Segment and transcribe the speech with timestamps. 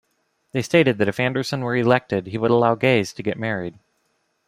[0.51, 3.77] They stated that if Anderson were elected he would allow gays to get married.